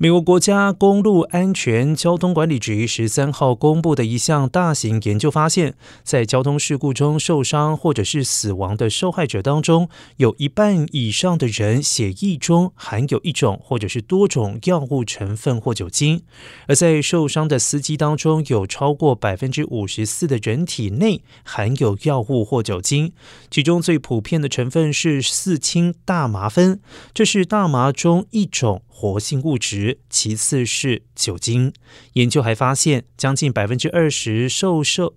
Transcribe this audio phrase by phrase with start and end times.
[0.00, 5.74] 美国国家公路安全交通管理局十三号公布的一项大型研究发现，
[6.04, 9.88] 在交通事故中受伤或者是死亡的受害者当中，
[10.18, 16.20] 有一半以上的人血液中含有一种或者是多种药物成分或酒精；
[16.68, 23.12] 而在受伤的司机当中，有超过百分之五十四的人体内含有药物或酒精，
[23.50, 26.78] 其中最普遍的成分是四氢大麻酚，
[27.12, 28.82] 这是大麻中一种。
[29.00, 31.72] 活性物质，其次是酒精。
[32.14, 35.14] 研究还发现，将近百分之二十受受